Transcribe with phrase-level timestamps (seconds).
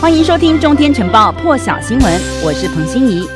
[0.00, 3.26] 欢迎收听《中天晨报》破晓新闻，我是彭欣怡。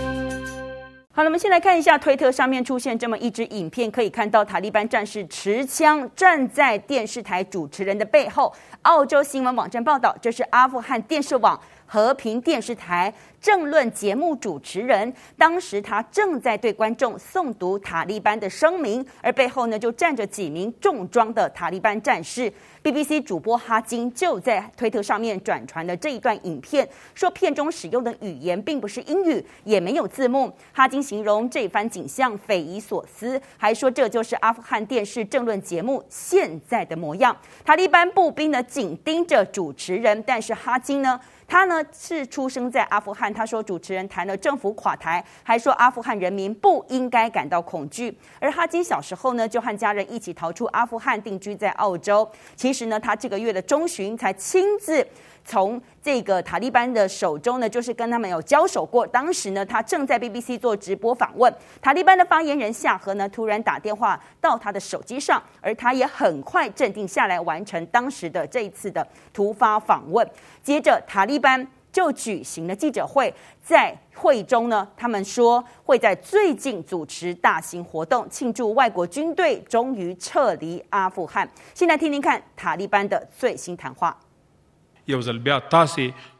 [1.13, 8.55] 好了，我们先来看一下推特上面出现这么一支影片，可以看到塔利班战士持枪站在电视台主持人的背后。
[8.83, 13.13] 澳洲新闻网站报道，这是阿富汗电视网和平电视台。
[13.43, 22.51] 政论节目主持人，当时他正在对观众诵读塔利班的声明，而背后呢就站着几名重装的塔利班战士。
[22.85, 30.53] BBC 主播哈金就在推特上面转传了这一段影片，说片中使用的语言并不是英语，也没有字幕。
[30.73, 37.37] 哈金形容这番景象匪夷所思，还说这就是阿富汗电视政论节目现在的模样。
[37.65, 41.21] 塔利班步兵呢紧盯着主持人，但是哈金呢？
[41.49, 43.32] 他呢是出生在阿富汗。
[43.33, 48.17] 他说主持人谈了政府垮台，还说阿富汗人民不应该感到恐惧。
[48.39, 52.29] 而哈金小时候呢就和家人一起逃出阿富汗，定居在澳洲。
[52.57, 55.07] 其实呢，他这个月的中旬才亲自。
[55.45, 59.05] 从这个塔利班的手中呢，就是跟他们有交手过。
[59.05, 61.53] 当时呢，他正在 BBC 做直播访问。
[61.81, 70.25] 塔利班的发言人夏合呢，突然打电话到他的手机上，而他也很快镇定下来，完成当时的这一次的突发访问。
[70.63, 81.49] 接着，塔利班就举行了记者会，在会中呢，他们说会在最近主持大型活动，庆祝外国军队终于撤离阿富汗。
[81.75, 84.19] 现在听听看塔利班的最新谈话。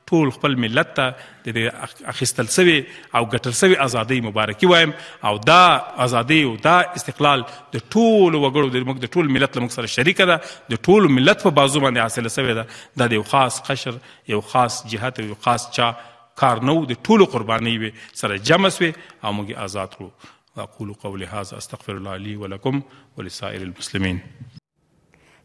[0.07, 1.69] ټول خپل ملت ته د
[2.13, 2.77] اخیستل سوي
[3.15, 4.93] او ګټل سوي ازادۍ مبارکي وایم.
[5.25, 5.65] او دا
[6.07, 10.25] ازادۍ او دا استقلال د ټولو وګړو د موږ د ټول ملت موږ سره شریکه
[10.33, 10.41] ده.
[10.75, 12.67] د ټولو ملت په بازو باندې حاصله سوې ده.
[13.09, 13.99] د یو خاص قشر
[14.35, 15.93] یو خاص جهت یو خاص چا
[16.37, 17.93] کار نه د ټولو قربانۍ وي
[18.23, 18.93] سره جمع سوې
[19.25, 20.11] او موږ آزاد کړو.
[20.57, 22.83] اقول قولي هذا استغفر الله لي ولكم
[23.17, 24.21] ولسائر المسلمين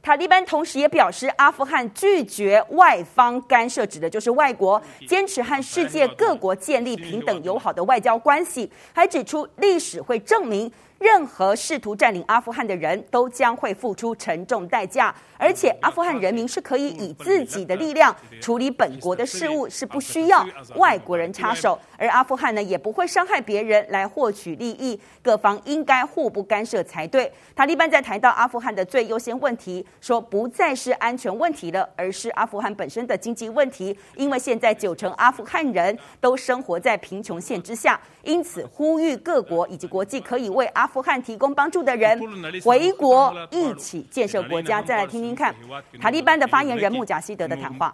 [0.08, 10.72] 塔利班同时也表示，阿富汗拒绝外方干涉，指的就是外国，坚持和世界各国建立平等友好的外交关系，还指出历史会证明。
[11.00, 20.44] 任何试图占领阿富汗的人都将会付出沉重代价，而且阿富汗人民是可以以自己的力量处理本国的事务，是不需要
[20.76, 21.80] 外国人插手。
[22.00, 27.32] 而阿富汗呢，也不会伤害别人来获取利益，各方应该互不干涉才对。
[27.56, 40.87] 塔利班在谈到阿富汗的最优先问题，说不再是安全问题了，而是阿富汗本身的经济问题，因为现在九成阿富汗人都生活在贫穷线之下，因此呼吁各国以及国际可以为阿。
[40.87, 42.19] 阿富汗提供帮助的人
[42.63, 44.83] 回国一起建设国家。
[44.83, 45.55] 再来听听看
[46.01, 47.93] 塔利班的发言人穆贾希德的谈话。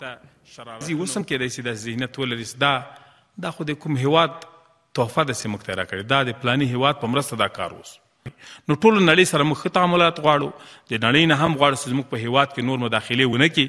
[8.69, 10.49] نو ټول نړۍ سره موږ ښه تعاملات غواړو
[10.91, 13.67] د نړۍ نه هم غواړو چې زموږ په هیواد کې نور مداخلې ونه کړي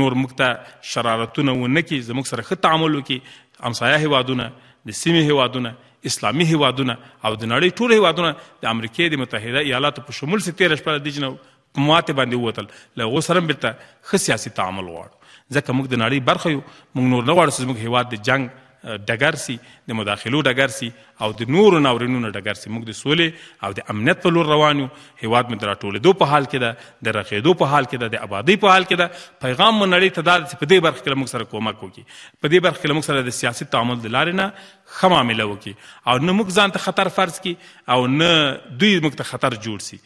[0.00, 0.48] نور موږ ته
[0.92, 3.18] شرارتونه ونه کړي زموږ سره ښه تعامل وکړي
[3.68, 4.48] همسایه هیوادونه
[4.90, 5.74] د سیمې هیوادونه
[6.11, 8.31] اسلامي هیوادونه او د نړۍ ټول هیوادونه
[8.63, 11.31] د امریکای د متحده ایالاتو په شمول سي تیر شپه د جنو
[11.75, 12.67] په ماته باندې وتل
[13.01, 13.75] له غو سره بیرته
[14.09, 15.15] ښه سیاسي تعامل غواړو.
[15.55, 16.61] ځکه موږ د نړۍ برخه یو
[16.95, 18.49] موږ نور نه غواړو چې موږ هیواد د جنگ
[18.84, 19.54] ډګر سي
[19.90, 20.88] د مداخلو ډګر سي
[21.22, 24.82] او د نورو ناورینونو ډګر سي موږ د سولې او د امنیت په لور روان
[24.82, 24.88] یو
[25.22, 28.56] هیواد مې راټولېدو په حال کې ده د رغېدو په حال کې ده د آبادۍ
[28.64, 31.50] په حال کې ده پیغام مو نړۍ ته دا په دې برخه کې موږ سره
[31.54, 32.04] کومک وکړي
[32.44, 34.46] په دې برخه کې موږ سره د سیاسي تعامل د لارې نه
[35.00, 35.74] ښه معامله وکړي
[36.06, 37.56] او نه موږ ځان ته خطر فرض کړي
[37.96, 40.00] او نه دوی موږ ته خطر جوړ سي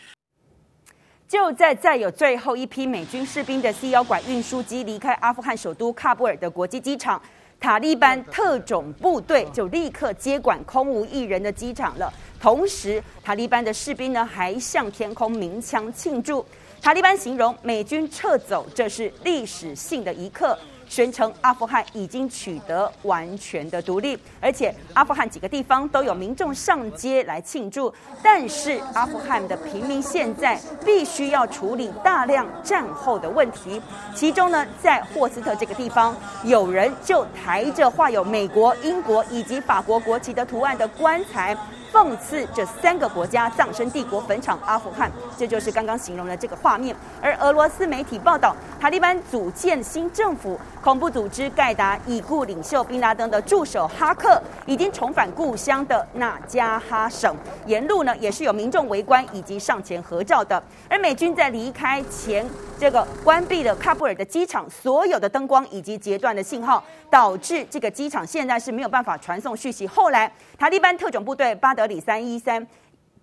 [1.32, 7.22] 就在再有最后一批美军士兵的 C 幺拐运输机离开阿富汗首都喀布尔的国际机场。
[7.59, 16.45] 塔利班特种部队就立刻接管空无一人的机场了，同时塔利班的士兵呢还向天空鸣枪庆祝。
[16.81, 20.57] 塔利班形容美军撤走，这是历史性的一刻。
[20.89, 27.93] 宣称阿富汗已经取得完全的独立，而且阿富汗几个地方都有民众上街来庆祝。
[28.23, 33.81] 但是阿富汗的平民现在必须要处理大量战后的问题，
[34.15, 41.55] 其中呢，在霍斯特这个地方，有人就抬着画有美国、英国以及法国国旗的图案的棺材。
[41.97, 46.95] 讽刺这三个国家葬身帝国坟场阿富汗，这就是刚刚形容的这个画面。
[47.19, 57.35] 而俄罗斯媒体报道，塔利班组建新政府，恐怖组织盖达已故领袖宾拉登的助手哈克已经重返故乡的纳加哈省，
[57.65, 60.61] 沿路呢也是有民众围观以及上前合照的。
[60.87, 62.47] 而美军在离开前，
[62.79, 69.87] 这个关闭了喀布尔的机场，所有的灯光以及截断的信号，导致这个机场现在是没有办法传送讯息。
[69.87, 72.65] 后来，塔利班特种部队巴德里三一三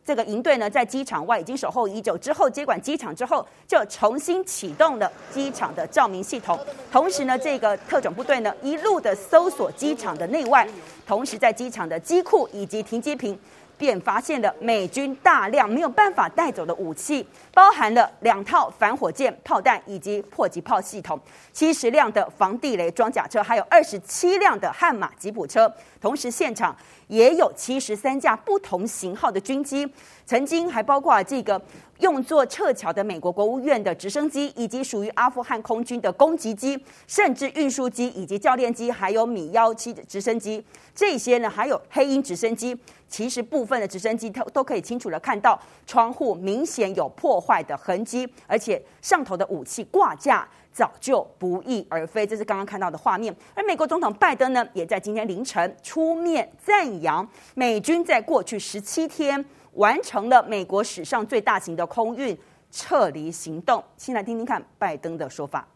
[0.04, 2.18] 这个营队呢，在机场外已经守候已久。
[2.18, 6.58] 之后接管机场之后，就重新启动了机场的照明系统。
[6.90, 10.66] 同时呢，这个特种部队呢，一路的搜索机场的内外，
[11.06, 13.38] 同时在机场的机库以及停机坪。
[13.76, 21.18] 便发现了美军大量没有办法带走的武器，包含了两套反火箭炮弹以及迫击炮系统，
[21.52, 25.72] 七十辆的防地雷装甲车，还有二十七辆的悍马吉普车。
[26.00, 26.76] 同时，现场
[27.08, 29.90] 也有七十三架不同型号的军机，
[30.26, 31.60] 曾经还包括这个
[32.04, 40.62] 用作撤侨的美国国务院的直升机，以及属于阿富汗空军的攻击机，甚至运输机以及教练机，还有米幺七直升机，
[40.94, 42.78] 这些呢，还有黑鹰直升机。
[43.08, 52.26] 其实部分的直升机都都可以清楚的看到窗户明显有破坏的痕迹，而且上头的武器挂架早就不翼而飞。
[52.26, 53.34] 这是刚刚看到的画面。
[53.54, 59.42] 而美国总统拜登呢，也在今天凌晨出面赞扬美军在过去十七天
[59.73, 62.37] 完成了美国史上最大型的空运
[62.71, 63.83] 撤离行动。
[63.97, 65.67] 先来听听看拜登的说法。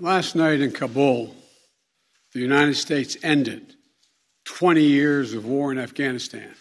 [0.00, 1.30] Last night in Kabul,
[2.32, 3.74] the United States ended
[4.44, 6.54] 20 years of war in Afghanistan,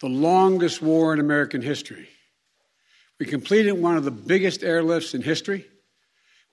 [0.00, 2.08] the longest war in American history.
[3.18, 5.64] We completed one of the biggest airlifts in history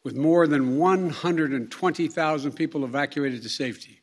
[0.03, 4.01] with more than 120,000 people evacuated to safety.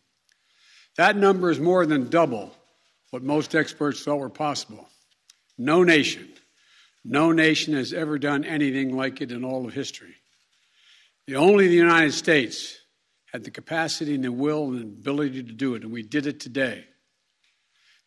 [0.96, 2.52] That number is more than double
[3.11, 4.89] what most experts thought were possible.
[5.57, 6.27] No nation,
[7.05, 10.15] no nation has ever done anything like it in all of history.
[11.27, 12.77] The only the United States
[13.31, 16.25] had the capacity and the will and the ability to do it, and we did
[16.25, 16.85] it today.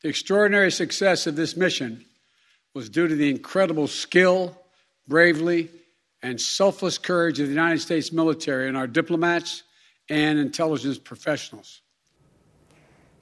[0.03, 2.05] The extraordinary success of this mission
[2.75, 4.59] was due to the incredible skill,
[5.07, 5.71] bravery,
[6.23, 9.63] and selfless courage of the United States military and our diplomats
[10.09, 11.83] and intelligence professionals.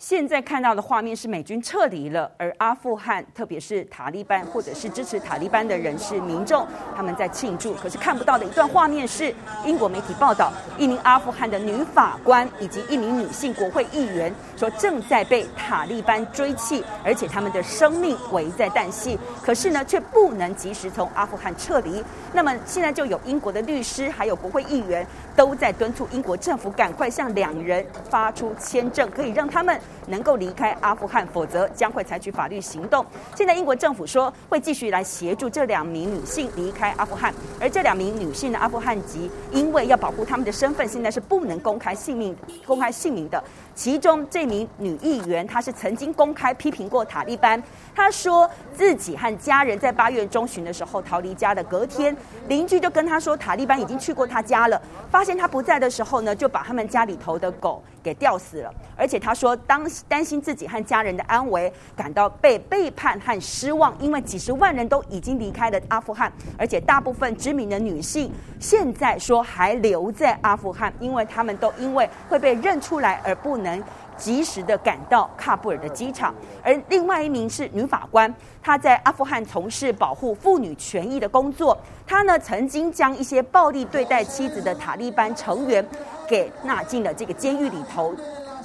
[0.02, 6.66] 现在看到的画面是美军撤离了，而阿富汗，特别是塔利班或者是支持塔利班的人士、民众，
[6.96, 7.72] 他们在庆祝。
[7.74, 9.32] 可是看不到的一段画面是，
[9.64, 19.16] 英国媒体报道，一名阿富汗的女法官以及一名女性国会议员说，正在被塔利班追弃，而且他们的生命危在旦夕。
[19.40, 22.02] 可是呢，却不能及时从阿富汗撤离。
[22.32, 25.06] 那么现在就有英国的律师，还有国会议员
[25.36, 29.80] 都在敦促英国政府赶快向两人发出签证，可以让他们。
[30.08, 33.04] 能够离开阿富汗，否则将会采取法律行动。
[33.34, 42.36] 现在英国政府说会继续来协助这两名女性离开阿富汗，而这两名女性的阿富汗籍，因为要保护他们的身份，现在是不能公开姓名、
[42.66, 43.42] 公开姓名的。
[43.74, 47.62] 其中这名女议员，她是曾经公开批评过塔利班。
[47.94, 52.16] 她说自己和家人在八月中旬的时候逃离家的，隔天
[52.48, 54.80] 邻居就跟他说，塔利班已经去过他家了。
[55.10, 58.72] 发现他不在的时候呢，就把他们家里头的狗给吊死了。
[58.96, 73.82] 而且他说，当担心自己和家人的安危，感到被背叛和失望，因为几十万人都已经离开了阿富汗，而且大部分知名的女性现在说还留在阿富汗，因为他们都因为会被认出来而不能
[74.16, 78.32] 及时的赶到喀布尔的机场，而另外一名是女法官，
[78.62, 81.76] 她在阿富汗从事保护妇女权益的工作。
[82.06, 85.84] 她呢曾经将一些暴力对待妻子的塔利班成员
[86.28, 88.14] 给纳进了这个监狱里头。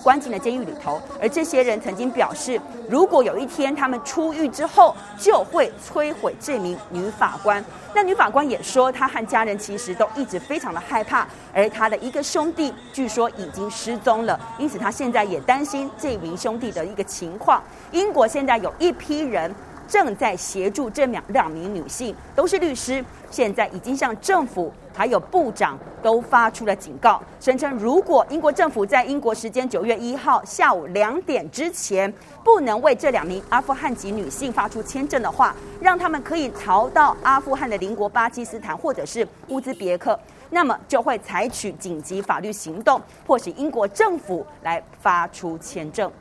[0.04, 2.60] 关进了监狱里头，而这些人曾经表示，
[2.90, 7.64] 如果有一天他们出狱之后，就会摧毁这名女法官。
[7.94, 17.62] 那女法官也说，她和家人其实都一直非常的害怕，而她的一个兄弟据说已经失踪了，因此她现在也担心这名兄弟的一个情况。
[17.92, 19.54] 英国现在有一批人。
[19.88, 32.12] 正在协助这两两名女性，都是律师，现在已经向政府还有部长都发出了警告，声称如果英国政府在英国时间九月一号下午两点之前
[32.44, 46.12] 不能为这两名阿富汗籍女性发出签证的话，让他们可以逃到阿富汗的邻国巴基斯坦或者是乌兹别克，那么就会采取紧急法律行动，迫使英国政府来发出签证。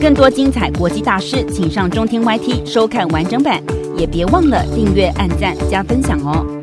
[0.00, 3.62] 更多精彩国际大事，请上中天 YT 收看完整版，
[3.96, 6.55] 也别忘了订阅、按赞、加分享哦。